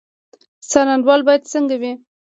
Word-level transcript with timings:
څارنوال 0.69 1.21
باید 1.27 1.49
څنګه 1.53 1.75
وي؟ 1.81 1.91